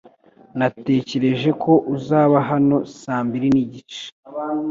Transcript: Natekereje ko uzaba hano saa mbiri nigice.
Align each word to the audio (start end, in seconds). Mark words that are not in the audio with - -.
Natekereje 0.57 1.49
ko 1.63 1.73
uzaba 1.95 2.37
hano 2.49 2.77
saa 2.99 3.21
mbiri 3.27 3.47
nigice. 3.55 4.03